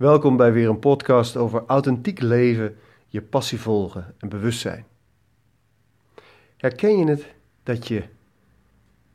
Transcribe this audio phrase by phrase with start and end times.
[0.00, 4.84] Welkom bij weer een podcast over authentiek leven, je passie volgen en bewustzijn.
[6.56, 7.26] Herken je het
[7.62, 8.02] dat je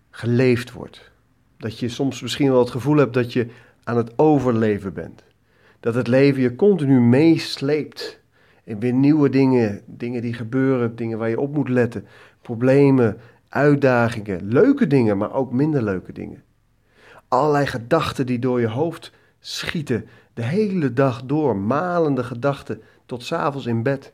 [0.09, 1.11] geleefd wordt?
[1.57, 3.47] Dat je soms misschien wel het gevoel hebt dat je
[3.83, 5.23] aan het overleven bent.
[5.79, 8.19] Dat het leven je continu meesleept.
[8.63, 12.07] En weer nieuwe dingen, dingen die gebeuren, dingen waar je op moet letten,
[12.41, 13.17] problemen,
[13.49, 16.43] uitdagingen, leuke dingen, maar ook minder leuke dingen.
[17.27, 20.05] Allerlei gedachten die door je hoofd schieten,
[20.35, 24.13] de hele dag door, malende gedachten tot s'avonds in bed.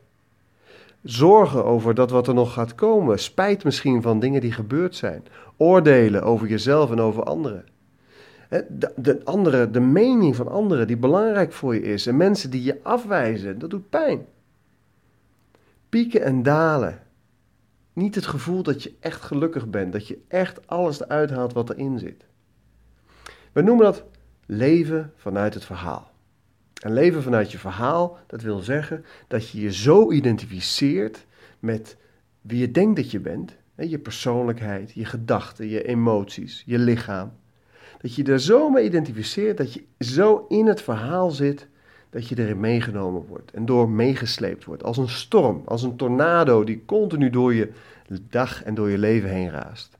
[1.02, 5.24] Zorgen over dat wat er nog gaat komen, spijt misschien van dingen die gebeurd zijn,
[5.56, 7.64] oordelen over jezelf en over anderen.
[8.48, 12.62] De, de, andere, de mening van anderen die belangrijk voor je is en mensen die
[12.62, 14.26] je afwijzen, dat doet pijn.
[15.88, 17.02] Pieken en dalen.
[17.92, 21.70] Niet het gevoel dat je echt gelukkig bent, dat je echt alles eruit haalt wat
[21.70, 22.24] erin zit.
[23.52, 24.04] We noemen dat
[24.46, 26.11] leven vanuit het verhaal.
[26.82, 31.26] En leven vanuit je verhaal, dat wil zeggen dat je je zo identificeert
[31.58, 31.96] met
[32.40, 33.56] wie je denkt dat je bent.
[33.76, 37.32] Je persoonlijkheid, je gedachten, je emoties, je lichaam.
[38.00, 41.68] Dat je er zo mee identificeert dat je zo in het verhaal zit
[42.10, 44.82] dat je erin meegenomen wordt en door meegesleept wordt.
[44.82, 47.72] Als een storm, als een tornado die continu door je
[48.28, 49.98] dag en door je leven heen raast.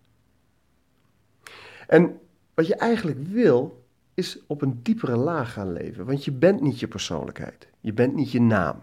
[1.87, 2.20] En
[2.55, 3.82] wat je eigenlijk wil,
[4.15, 6.07] is op een diepere laag gaan leven.
[6.07, 7.69] Want je bent niet je persoonlijkheid.
[7.81, 8.77] Je bent niet je naam.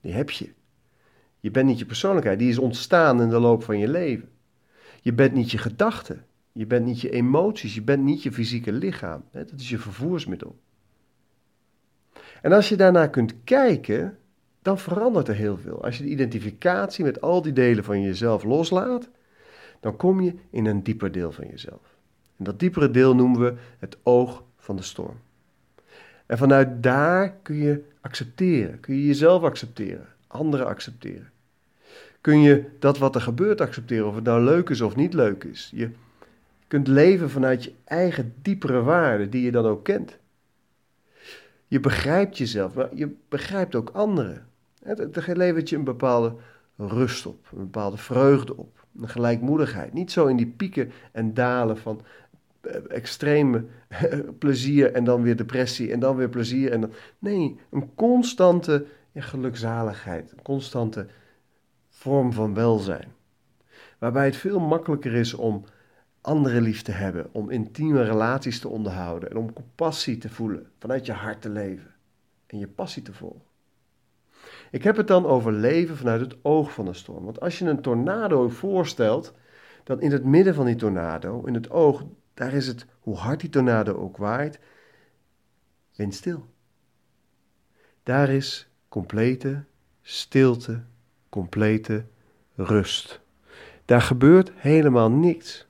[0.00, 0.52] Die heb je.
[1.40, 2.38] Je bent niet je persoonlijkheid.
[2.38, 4.28] Die is ontstaan in de loop van je leven.
[5.00, 6.24] Je bent niet je gedachten.
[6.52, 7.74] Je bent niet je emoties.
[7.74, 9.24] Je bent niet je fysieke lichaam.
[9.30, 10.58] Dat is je vervoersmiddel.
[12.42, 14.18] En als je daarnaar kunt kijken,
[14.62, 15.84] dan verandert er heel veel.
[15.84, 19.10] Als je de identificatie met al die delen van jezelf loslaat,
[19.80, 21.96] dan kom je in een dieper deel van jezelf.
[22.42, 25.16] En dat diepere deel noemen we het oog van de storm.
[26.26, 31.30] En vanuit daar kun je accepteren, kun je jezelf accepteren, anderen accepteren.
[32.20, 35.44] Kun je dat wat er gebeurt accepteren, of het nou leuk is of niet leuk
[35.44, 35.70] is.
[35.74, 35.90] Je
[36.66, 40.18] kunt leven vanuit je eigen diepere waarden, die je dan ook kent.
[41.66, 44.46] Je begrijpt jezelf, maar je begrijpt ook anderen.
[44.82, 46.34] Het levert je een bepaalde
[46.76, 49.92] rust op, een bepaalde vreugde op, een gelijkmoedigheid.
[49.92, 52.02] Niet zo in die pieken en dalen van
[52.88, 53.64] extreme
[54.38, 56.72] plezier en dan weer depressie en dan weer plezier.
[56.72, 61.06] En dan, nee, een constante gelukzaligheid, een constante
[61.88, 63.12] vorm van welzijn.
[63.98, 65.64] Waarbij het veel makkelijker is om
[66.20, 71.06] anderen lief te hebben, om intieme relaties te onderhouden en om compassie te voelen, vanuit
[71.06, 71.94] je hart te leven
[72.46, 73.50] en je passie te volgen.
[74.70, 77.24] Ik heb het dan over leven vanuit het oog van de storm.
[77.24, 79.34] Want als je een tornado voorstelt,
[79.84, 83.40] dan in het midden van die tornado, in het oog, daar is het, hoe hard
[83.40, 84.58] die tornado ook waait,
[85.96, 86.46] windstil.
[88.02, 89.64] Daar is complete
[90.02, 90.82] stilte,
[91.28, 92.04] complete
[92.54, 93.20] rust.
[93.84, 95.66] Daar gebeurt helemaal niks.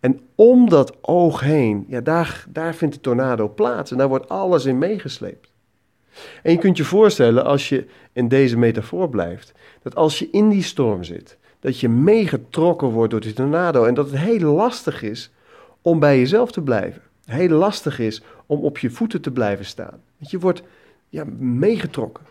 [0.00, 4.28] En om dat oog heen, ja, daar, daar vindt de tornado plaats en daar wordt
[4.28, 5.52] alles in meegesleept.
[6.42, 10.48] En je kunt je voorstellen, als je in deze metafoor blijft, dat als je in
[10.48, 15.02] die storm zit, dat je meegetrokken wordt door die tornado en dat het heel lastig
[15.02, 15.30] is
[15.84, 17.02] om bij jezelf te blijven.
[17.24, 20.02] Heel lastig is om op je voeten te blijven staan.
[20.18, 20.62] Want je wordt
[21.08, 22.24] ja, meegetrokken.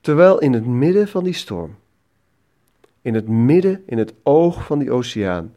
[0.00, 1.76] Terwijl in het midden van die storm,
[3.00, 5.54] in het midden, in het oog van die oceaan,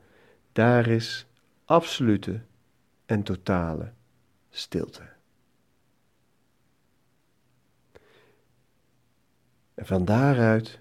[0.52, 1.25] daar is
[1.66, 2.42] absolute
[3.06, 3.92] en totale
[4.50, 5.02] stilte.
[9.74, 10.80] En van daaruit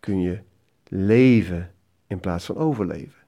[0.00, 0.40] kun je
[0.88, 1.74] leven
[2.06, 3.19] in plaats van overleven.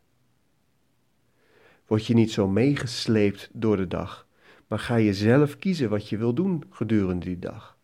[1.93, 4.27] Word je niet zo meegesleept door de dag,
[4.67, 7.77] maar ga je zelf kiezen wat je wil doen gedurende die dag.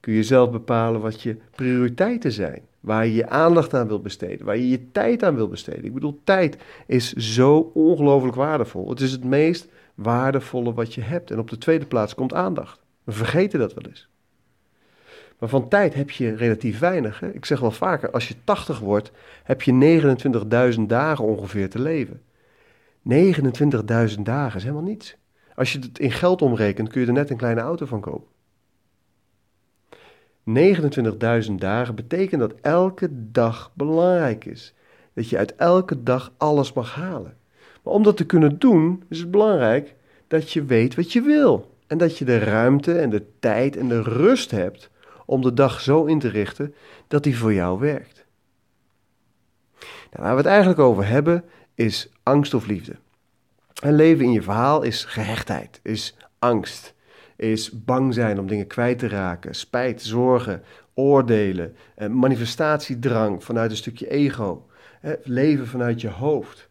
[0.00, 4.46] Kun je zelf bepalen wat je prioriteiten zijn, waar je je aandacht aan wil besteden,
[4.46, 5.84] waar je je tijd aan wil besteden.
[5.84, 6.56] Ik bedoel, tijd
[6.86, 8.88] is zo ongelooflijk waardevol.
[8.88, 11.30] Het is het meest waardevolle wat je hebt.
[11.30, 12.82] En op de tweede plaats komt aandacht.
[13.04, 14.08] We vergeten dat wel eens.
[15.38, 17.20] Maar van tijd heb je relatief weinig.
[17.20, 17.30] Hè?
[17.32, 19.12] Ik zeg wel vaker, als je 80 wordt,
[19.44, 22.20] heb je 29.000 dagen ongeveer te leven.
[23.10, 25.16] 29.000 dagen is helemaal niets.
[25.54, 28.30] Als je het in geld omrekent, kun je er net een kleine auto van kopen.
[31.48, 34.74] 29.000 dagen betekent dat elke dag belangrijk is.
[35.14, 37.36] Dat je uit elke dag alles mag halen.
[37.82, 39.94] Maar om dat te kunnen doen, is het belangrijk
[40.28, 41.76] dat je weet wat je wil.
[41.86, 44.90] En dat je de ruimte en de tijd en de rust hebt
[45.26, 46.74] om de dag zo in te richten
[47.08, 48.24] dat die voor jou werkt.
[50.10, 52.96] Nou, waar we het eigenlijk over hebben, is angst of liefde.
[53.82, 56.94] En leven in je verhaal is gehechtheid, is angst,
[57.36, 60.62] is bang zijn om dingen kwijt te raken, spijt, zorgen,
[60.94, 64.66] oordelen, eh, manifestatiedrang vanuit een stukje ego,
[65.22, 66.68] leven vanuit je hoofd.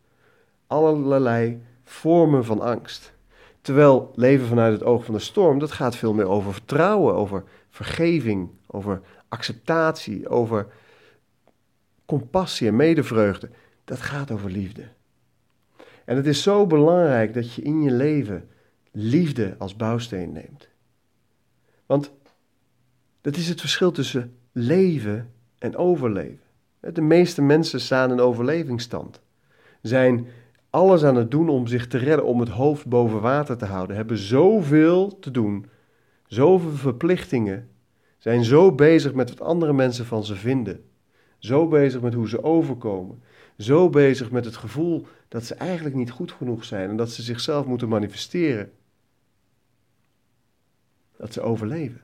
[0.67, 3.13] Allerlei vormen van angst.
[3.61, 7.43] Terwijl leven vanuit het oog van de storm, dat gaat veel meer over vertrouwen, over
[7.69, 10.67] vergeving, over acceptatie, over
[12.05, 13.49] compassie en medevreugde.
[13.91, 14.83] Dat gaat over liefde.
[16.05, 18.49] En het is zo belangrijk dat je in je leven
[18.91, 20.69] liefde als bouwsteen neemt.
[21.85, 22.11] Want
[23.21, 26.43] dat is het verschil tussen leven en overleven.
[26.79, 29.21] De meeste mensen staan in overlevingsstand.
[29.81, 30.27] Zijn
[30.69, 33.95] alles aan het doen om zich te redden, om het hoofd boven water te houden.
[33.95, 35.65] Hebben zoveel te doen,
[36.27, 37.69] zoveel verplichtingen.
[38.17, 40.83] Zijn zo bezig met wat andere mensen van ze vinden.
[41.37, 43.21] Zo bezig met hoe ze overkomen.
[43.61, 47.21] Zo bezig met het gevoel dat ze eigenlijk niet goed genoeg zijn en dat ze
[47.21, 48.71] zichzelf moeten manifesteren.
[51.17, 52.01] Dat ze overleven.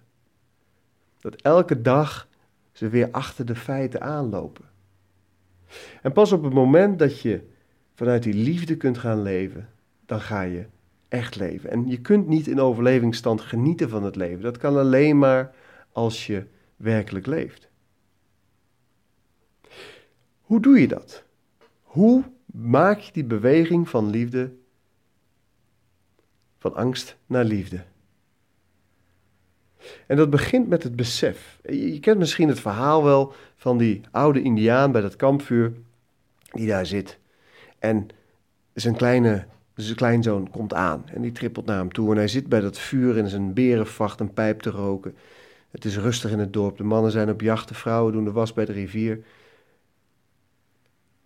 [1.19, 2.27] Dat elke dag
[2.71, 4.65] ze weer achter de feiten aanlopen.
[6.01, 7.47] En pas op het moment dat je
[7.93, 9.69] vanuit die liefde kunt gaan leven,
[10.05, 10.65] dan ga je
[11.07, 11.69] echt leven.
[11.69, 14.41] En je kunt niet in overlevingsstand genieten van het leven.
[14.41, 15.55] Dat kan alleen maar
[15.91, 16.45] als je
[16.75, 17.69] werkelijk leeft.
[20.41, 21.25] Hoe doe je dat?
[21.97, 24.51] Hoe maak je die beweging van liefde,
[26.57, 27.83] van angst naar liefde?
[30.07, 31.59] En dat begint met het besef.
[31.63, 35.73] Je kent misschien het verhaal wel van die oude Indiaan bij dat kampvuur
[36.51, 37.19] die daar zit.
[37.79, 38.07] En
[38.73, 39.45] zijn kleine
[39.75, 42.11] zijn kleinzoon komt aan en die trippelt naar hem toe.
[42.11, 45.15] En hij zit bij dat vuur in zijn berenvacht een pijp te roken.
[45.69, 46.77] Het is rustig in het dorp.
[46.77, 49.23] De mannen zijn op jacht, de vrouwen doen de was bij de rivier.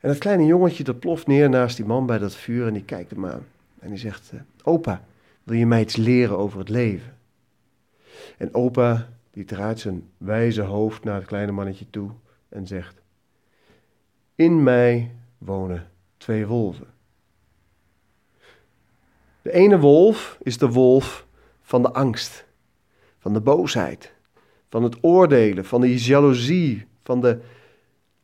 [0.02, 2.84] En dat kleine jongetje dat ploft neer naast die man bij dat vuur en die
[2.84, 3.46] kijkt hem aan.
[3.80, 5.04] En die zegt, eh, opa,
[5.44, 7.18] wil je mij iets leren over het leven?
[8.38, 12.12] En opa, die draait zijn wijze hoofd naar het kleine mannetje toe
[12.50, 13.02] en zegt,
[14.36, 15.88] in mij wonen
[16.18, 16.88] twee wolven.
[19.42, 21.26] De ene wolf is de wolf
[21.62, 22.46] van de angst,
[23.20, 24.14] van de boosheid,
[24.70, 27.40] van het oordelen, van de jaloezie, van de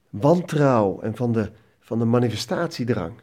[0.09, 1.51] wantrouw en van de
[1.88, 3.13] van de manifestatiedrang.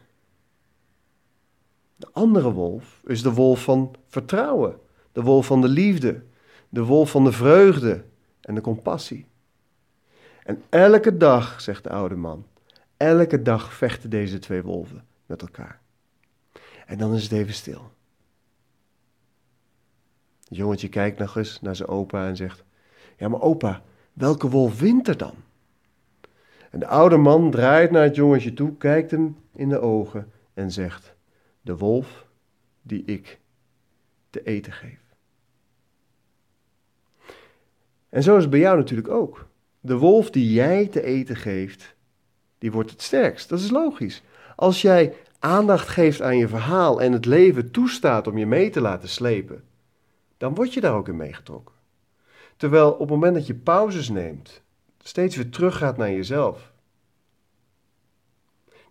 [1.95, 4.79] De andere wolf is de wolf van vertrouwen,
[5.11, 6.23] de wolf van de liefde,
[6.69, 8.03] de wolf van de vreugde
[8.41, 9.25] en de compassie.
[10.43, 12.45] En elke dag, zegt de oude man,
[12.97, 15.81] elke dag vechten deze twee wolven met elkaar.
[16.85, 17.91] En dan is het even stil.
[20.43, 22.63] Het jongetje kijkt nog eens naar zijn opa en zegt:
[23.17, 23.81] Ja, maar opa,
[24.13, 25.35] welke wolf wint er dan?
[26.75, 30.71] En de oude man draait naar het jongetje toe, kijkt hem in de ogen en
[30.71, 31.15] zegt:
[31.61, 32.27] De wolf
[32.81, 33.39] die ik
[34.29, 34.99] te eten geef.
[38.09, 39.47] En zo is het bij jou natuurlijk ook.
[39.79, 41.95] De wolf die jij te eten geeft,
[42.57, 43.49] die wordt het sterkst.
[43.49, 44.23] Dat is logisch.
[44.55, 48.81] Als jij aandacht geeft aan je verhaal en het leven toestaat om je mee te
[48.81, 49.63] laten slepen,
[50.37, 51.75] dan word je daar ook in meegetrokken.
[52.57, 54.63] Terwijl op het moment dat je pauzes neemt
[55.07, 56.73] steeds weer teruggaat naar jezelf,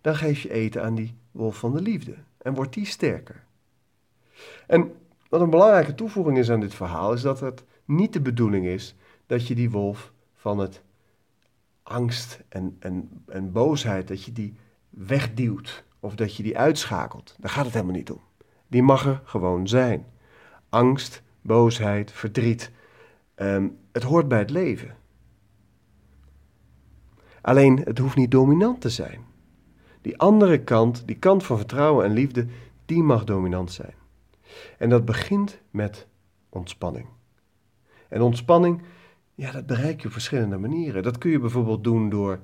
[0.01, 3.43] dan geef je eten aan die wolf van de liefde en wordt die sterker.
[4.67, 4.93] En
[5.29, 8.95] wat een belangrijke toevoeging is aan dit verhaal, is dat het niet de bedoeling is
[9.25, 10.81] dat je die wolf van het
[11.83, 14.55] angst en, en, en boosheid, dat je die
[14.89, 17.35] wegduwt of dat je die uitschakelt.
[17.39, 18.21] Daar gaat het helemaal niet om.
[18.67, 20.05] Die mag er gewoon zijn.
[20.69, 22.71] Angst, boosheid, verdriet,
[23.35, 24.95] ehm, het hoort bij het leven.
[27.45, 29.19] Alleen het hoeft niet dominant te zijn.
[30.01, 32.45] Die andere kant, die kant van vertrouwen en liefde,
[32.85, 33.93] die mag dominant zijn.
[34.77, 36.07] En dat begint met
[36.49, 37.05] ontspanning.
[38.09, 38.81] En ontspanning,
[39.35, 41.03] ja, dat bereik je op verschillende manieren.
[41.03, 42.39] Dat kun je bijvoorbeeld doen door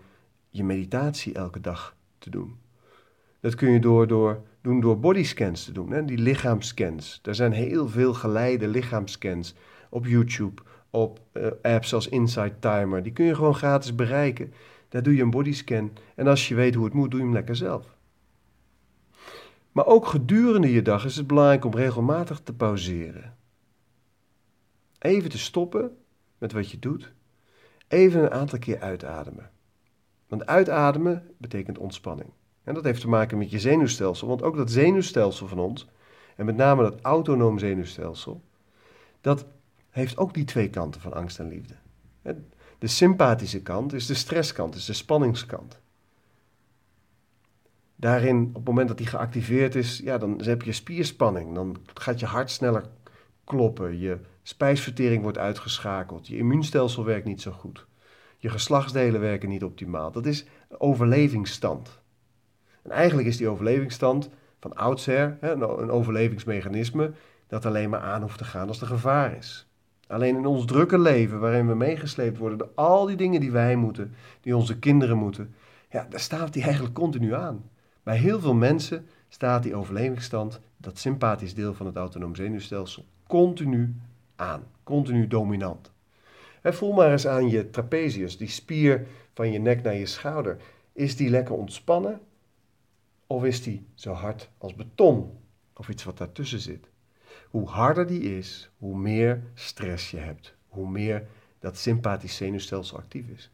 [0.50, 2.56] je meditatie elke dag te doen.
[3.40, 6.06] Dat kun je door, door, doen door bodyscans te doen, hè?
[6.06, 7.20] die lichaamscans.
[7.24, 9.56] Er zijn heel veel geleide lichaamscans
[9.90, 13.04] op YouTube, op uh, apps als Insight Timer.
[13.04, 14.54] Die kun je gewoon gratis bereiken.
[14.92, 17.36] Daar doe je een bodyscan en als je weet hoe het moet, doe je hem
[17.36, 17.96] lekker zelf.
[19.72, 23.38] Maar ook gedurende je dag is het belangrijk om regelmatig te pauzeren.
[25.00, 25.98] Even te stoppen
[26.38, 27.14] met wat je doet.
[27.88, 29.52] Even een aantal keer uitademen.
[30.28, 32.30] Want uitademen betekent ontspanning.
[32.64, 34.28] En dat heeft te maken met je zenuwstelsel.
[34.28, 35.88] Want ook dat zenuwstelsel van ons,
[36.36, 38.42] en met name dat autonoom zenuwstelsel,
[39.22, 39.46] dat
[39.90, 41.76] heeft ook die twee kanten van angst en liefde.
[42.82, 45.80] De sympathische kant is de stresskant, is de spanningskant.
[47.96, 51.56] Daarin, op het moment dat die geactiveerd is, ja, dan heb je spierspanning.
[51.56, 52.84] Dan gaat je hart sneller
[53.44, 54.00] kloppen.
[54.00, 57.86] Je spijsvertering wordt uitgeschakeld, je immuunstelsel werkt niet zo goed,
[58.38, 60.12] je geslachtsdelen werken niet optimaal.
[60.12, 62.00] Dat is overlevingsstand.
[62.82, 67.12] En eigenlijk is die overlevingsstand van oudsher een overlevingsmechanisme
[67.48, 69.71] dat alleen maar aan hoeft te gaan als er gevaar is.
[70.12, 73.76] Alleen in ons drukke leven, waarin we meegesleept worden door al die dingen die wij
[73.76, 75.56] moeten, die onze kinderen moeten,
[75.90, 77.70] ja, daar staat die eigenlijk continu aan.
[78.04, 83.96] Bij heel veel mensen staat die overlevingsstand, dat sympathisch deel van het autonoom zenuwstelsel, continu
[84.36, 85.92] aan, continu dominant.
[86.62, 90.58] En voel maar eens aan je trapezius, die spier van je nek naar je schouder.
[90.94, 92.20] Is die lekker ontspannen
[93.28, 95.38] of is die zo hard als beton
[95.74, 96.91] of iets wat daartussen zit?
[97.52, 101.28] Hoe harder die is, hoe meer stress je hebt, hoe meer
[101.60, 103.50] dat sympathisch zenuwstelsel actief is.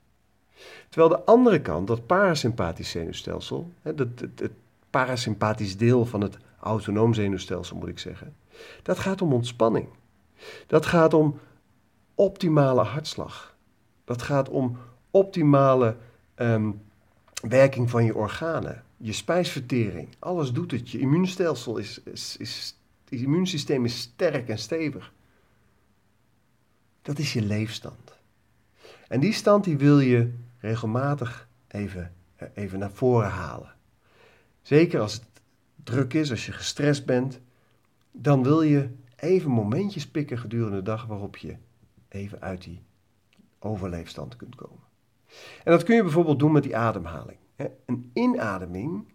[0.90, 4.52] Terwijl de andere kant, dat parasympathisch zenuwstelsel, het, het,
[4.90, 8.36] parasympathisch deel van het autonoom zenuwstelsel moet ik zeggen,
[8.84, 9.88] dat gaat om ontspanning.
[10.68, 11.40] Dat gaat om
[12.16, 13.56] optimale hartslag.
[14.06, 14.78] Dat gaat om
[15.12, 15.96] optimale
[16.36, 16.72] ehm,
[17.48, 20.08] werking van je organen, je spijsvertering.
[20.20, 20.90] Alles doet het.
[20.90, 22.77] Je immuunstelsel is, is, is
[23.10, 25.14] het immuunsysteem is sterk en stevig.
[27.02, 28.16] Dat is je leefstand.
[29.08, 33.76] En die stand die wil je regelmatig even, eh, even naar voren halen.
[34.62, 35.26] Zeker als het
[35.84, 37.40] druk is, als je gestrest bent,
[38.12, 41.56] dan wil je even momentjes pikken gedurende de dag waarop je
[42.08, 42.82] even uit die
[43.60, 44.86] overleefstand kunt komen.
[45.64, 47.38] En dat kun je bijvoorbeeld doen met die ademhaling.
[47.86, 49.06] Een inademing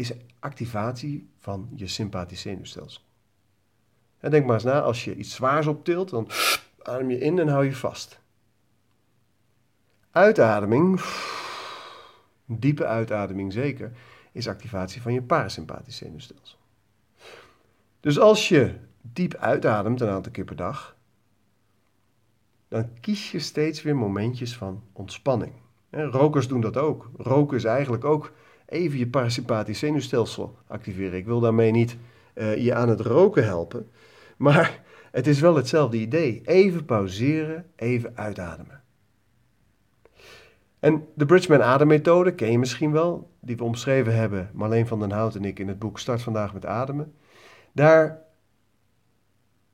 [0.00, 3.02] is activatie van je sympathisch zenuwstelsel.
[4.20, 6.28] denk maar eens na, als je iets zwaars optilt, dan
[6.82, 8.20] adem je in en hou je vast.
[10.10, 11.00] Uitademing,
[12.44, 13.92] diepe uitademing zeker,
[14.32, 16.58] is activatie van je parasympathisch zenuwstelsel.
[18.00, 20.96] Dus als je diep uitademt een aantal keer per dag,
[22.68, 25.52] dan kies je steeds weer momentjes van ontspanning.
[25.90, 27.10] Rokers doen dat ook.
[27.16, 28.32] Roken is eigenlijk ook
[28.70, 31.18] even je parasympathisch zenuwstelsel activeren.
[31.18, 31.96] Ik wil daarmee niet
[32.34, 33.90] uh, je aan het roken helpen,
[34.36, 36.42] maar het is wel hetzelfde idee.
[36.44, 38.82] Even pauzeren, even uitademen.
[40.78, 45.10] En de Bridgman ademmethode ken je misschien wel, die we omschreven hebben, Marleen van den
[45.10, 47.14] Hout en ik in het boek Start vandaag met ademen.
[47.72, 48.22] Daar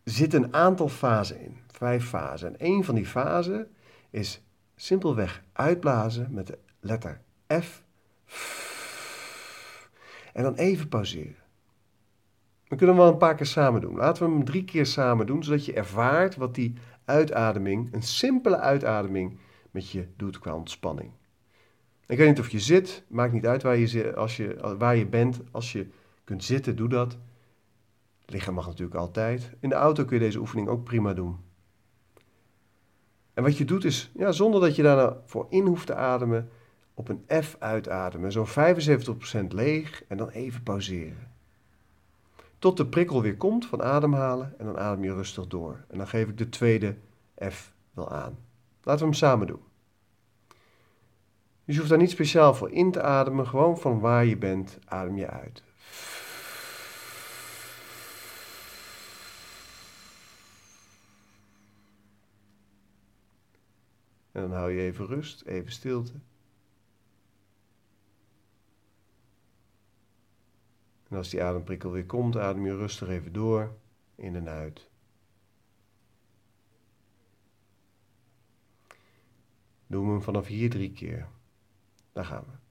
[0.04, 2.48] zit een aantal fasen in, vijf fasen.
[2.48, 3.68] En een van die fasen
[4.10, 4.42] is
[4.76, 7.20] simpelweg uitblazen met de letter
[7.60, 7.82] F.
[10.36, 11.36] En dan even pauzeren.
[12.68, 13.96] We kunnen wel een paar keer samen doen.
[13.96, 16.74] Laten we hem drie keer samen doen, zodat je ervaart wat die
[17.04, 19.38] uitademing, een simpele uitademing,
[19.70, 21.10] met je doet qua ontspanning.
[22.06, 25.06] Ik weet niet of je zit, maakt niet uit waar je, als je, waar je
[25.06, 25.40] bent.
[25.50, 25.86] Als je
[26.24, 27.18] kunt zitten, doe dat.
[28.26, 29.50] Liggen mag natuurlijk altijd.
[29.60, 31.36] In de auto kun je deze oefening ook prima doen.
[33.34, 35.94] En wat je doet is, ja, zonder dat je daar nou voor in hoeft te
[35.94, 36.50] ademen,
[36.98, 41.30] op een F uitademen, zo'n 75% leeg en dan even pauzeren.
[42.58, 45.84] Tot de prikkel weer komt van ademhalen en dan adem je rustig door.
[45.88, 46.96] En dan geef ik de tweede
[47.50, 48.38] F wel aan.
[48.82, 49.60] Laten we hem samen doen.
[51.64, 54.78] Dus je hoeft daar niet speciaal voor in te ademen, gewoon van waar je bent,
[54.84, 55.62] adem je uit.
[64.32, 66.12] En dan hou je even rust, even stilte.
[71.08, 73.76] En als die ademprikkel weer komt, adem je rustig even door,
[74.14, 74.88] in en uit.
[79.86, 81.28] Doen we hem vanaf hier drie keer.
[82.12, 82.65] Daar gaan we.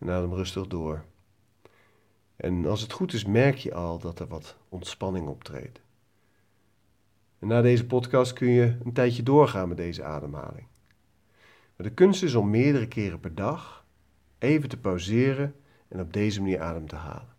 [0.00, 1.04] En adem rustig door.
[2.36, 5.80] En als het goed is, merk je al dat er wat ontspanning optreedt.
[7.38, 10.66] En na deze podcast kun je een tijdje doorgaan met deze ademhaling.
[11.76, 13.84] Maar de kunst is om meerdere keren per dag
[14.38, 15.54] even te pauzeren
[15.88, 17.34] en op deze manier adem te halen.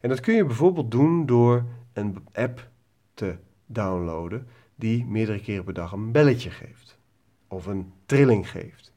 [0.00, 2.68] En dat kun je bijvoorbeeld doen door een app
[3.14, 6.98] te downloaden die meerdere keren per dag een belletje geeft
[7.48, 8.93] of een trilling geeft.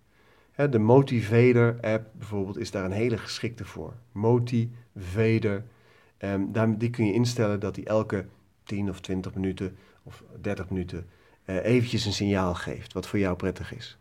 [0.58, 3.94] De Motivator app bijvoorbeeld is daar een hele geschikte voor.
[4.12, 5.64] Motivator,
[6.18, 8.26] ehm, die kun je instellen dat die elke
[8.64, 11.08] 10 of 20 minuten of 30 minuten
[11.46, 13.98] uh, eventjes een signaal geeft wat voor jou prettig is.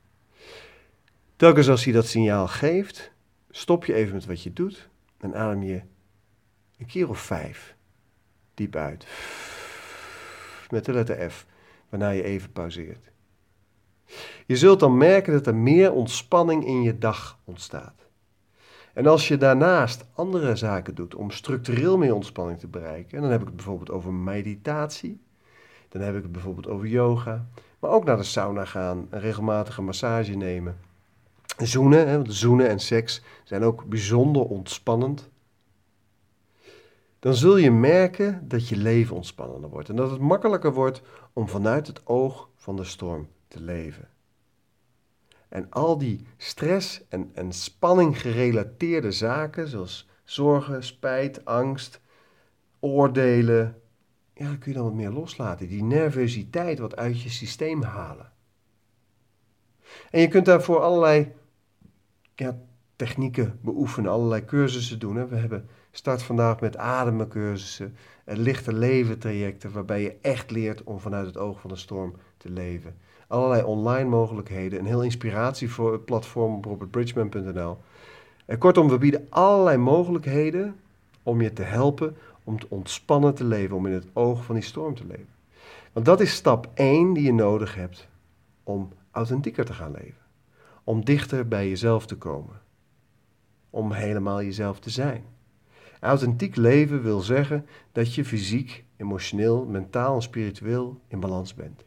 [1.36, 3.12] Telkens als hij dat signaal geeft,
[3.50, 5.82] stop je even met wat je doet en adem je
[6.78, 7.76] een keer of vijf
[8.54, 9.06] diep uit.
[10.70, 11.46] Met de letter F,
[11.88, 13.10] waarna je even pauzeert.
[14.46, 18.06] Je zult dan merken dat er meer ontspanning in je dag ontstaat.
[18.94, 23.30] En als je daarnaast andere zaken doet om structureel meer ontspanning te bereiken, en dan
[23.30, 25.20] heb ik het bijvoorbeeld over meditatie,
[25.88, 27.46] dan heb ik het bijvoorbeeld over yoga,
[27.78, 30.76] maar ook naar de sauna gaan, een regelmatige massage nemen.
[31.56, 35.28] Zoenen, hè, want zoenen en seks zijn ook bijzonder ontspannend.
[37.18, 41.48] Dan zul je merken dat je leven ontspannender wordt en dat het makkelijker wordt om
[41.48, 44.08] vanuit het oog van de storm te leven.
[45.48, 52.00] En al die stress en, en spanning gerelateerde zaken, zoals zorgen, spijt, angst,
[52.80, 53.80] oordelen,
[54.34, 55.68] ja, kun je dan wat meer loslaten.
[55.68, 58.32] Die nervositeit wat uit je systeem halen.
[60.10, 61.32] En je kunt daarvoor allerlei
[62.34, 62.58] ja,
[62.96, 65.28] technieken beoefenen, allerlei cursussen doen.
[65.28, 71.26] We hebben start vandaag met ademcursussen, lichte leven trajecten, waarbij je echt leert om vanuit
[71.26, 72.96] het oog van de storm te leven.
[73.26, 77.78] Allerlei online mogelijkheden, een heel inspiratieplatform op robertbridgman.nl.
[78.44, 80.76] En kortom, we bieden allerlei mogelijkheden
[81.22, 82.16] om je te helpen
[82.46, 85.34] om te ontspannen te leven, om in het oog van die storm te leven.
[85.92, 88.08] Want dat is stap 1 die je nodig hebt
[88.62, 90.24] om authentieker te gaan leven.
[90.84, 92.60] Om dichter bij jezelf te komen.
[93.70, 95.24] Om helemaal jezelf te zijn.
[96.00, 101.84] Authentiek leven wil zeggen dat je fysiek, emotioneel, mentaal en spiritueel in balans bent.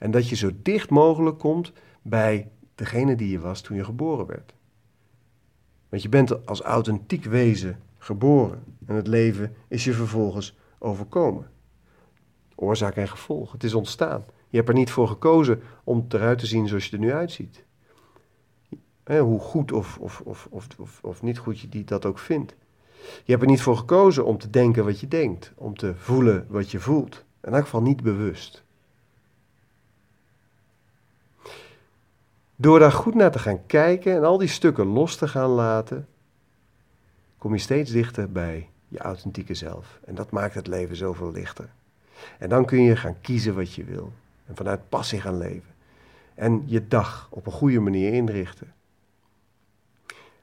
[0.00, 4.26] En dat je zo dicht mogelijk komt bij degene die je was toen je geboren
[4.26, 4.54] werd.
[5.88, 11.50] Want je bent als authentiek wezen geboren en het leven is je vervolgens overkomen.
[12.54, 14.24] Oorzaak en gevolg, het is ontstaan.
[14.48, 17.64] Je hebt er niet voor gekozen om eruit te zien zoals je er nu uitziet.
[19.04, 22.56] hoe goed of, of, of, of, of, niet goed je dat ook vindt.
[23.24, 26.46] Je hebt er niet voor gekozen om te denken wat je denkt, om te voelen
[26.48, 27.24] wat je voelt.
[27.42, 28.64] In elk geval niet bewust.
[32.60, 36.08] Door daar goed naar te gaan kijken en al die stukken los te gaan laten,
[37.38, 40.00] kom je steeds dichter bij je authentieke zelf.
[40.04, 41.68] En dat maakt het leven zoveel lichter.
[42.38, 44.12] En dan kun je gaan kiezen wat je wil.
[44.46, 45.74] En vanuit passie gaan leven.
[46.34, 48.72] En je dag op een goede manier inrichten.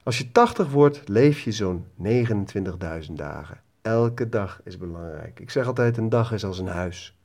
[0.04, 3.62] Als je 80 wordt, leef je zo'n 29.000 dagen.
[3.82, 5.40] Elke dag is belangrijk.
[5.40, 7.18] Ik zeg altijd: een dag is als een huis.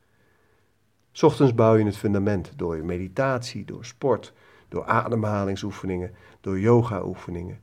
[1.20, 4.32] Ochtends bouw je het fundament door je meditatie, door sport,
[4.72, 7.60] door ademhalingsoefeningen, door yoga-oefeningen.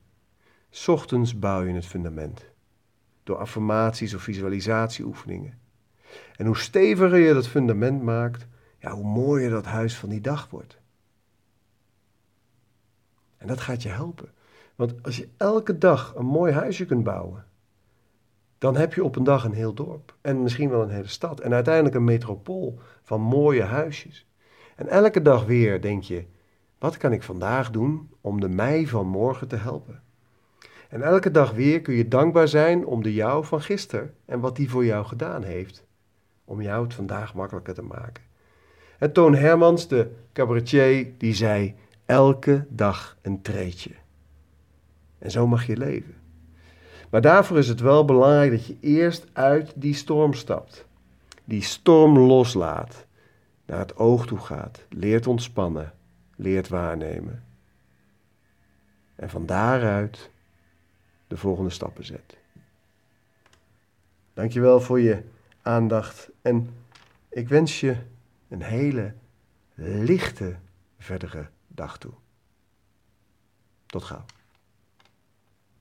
[0.88, 2.45] Ochtends bouw je het fundament.
[3.24, 5.60] Door affirmaties of visualisatieoefeningen.
[6.36, 8.48] En hoe steviger je dat fundament maakt,
[8.80, 10.78] ja, hoe mooier dat huis van die dag wordt.
[13.38, 14.32] En dat gaat je helpen.
[14.76, 17.45] Want als je elke dag een mooi huisje kunt bouwen,
[18.58, 20.15] dan heb je op een dag een heel dorp.
[20.22, 21.39] En misschien wel een hele stad.
[21.39, 24.28] En uiteindelijk een metropool van mooie huisjes.
[24.76, 26.26] En elke dag weer denk je,
[26.80, 30.02] wat kan ik vandaag doen om de mij van morgen te helpen?
[30.89, 34.56] En elke dag weer kun je dankbaar zijn om de jou van gisteren en wat
[34.56, 35.86] die voor jou gedaan heeft.
[36.46, 38.24] Om jou het vandaag makkelijker te maken.
[38.98, 43.92] En Toon Hermans, de cabaretier, die zei: elke dag een treetje.
[45.18, 46.15] En zo mag je leven.
[47.10, 50.86] Maar daarvoor is het wel belangrijk dat je eerst uit die storm stapt.
[51.46, 53.06] Die storm loslaat.
[53.65, 54.86] Naar het oog toe gaat.
[54.89, 55.94] Leert ontspannen.
[56.39, 57.43] Leert waarnemen.
[59.15, 60.30] En van daaruit
[61.28, 62.38] de volgende stappen zet.
[64.34, 65.23] Dankjewel voor je
[65.62, 66.69] aandacht en
[67.30, 67.97] ik wens je
[68.47, 69.13] een hele
[69.75, 70.56] lichte
[70.97, 72.13] verdere dag toe.
[73.86, 74.25] Tot gauw.